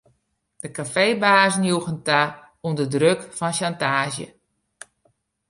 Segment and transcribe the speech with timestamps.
[0.63, 2.21] De kafeebazen joegen ta
[2.67, 4.27] ûnder druk fan sjantaazje.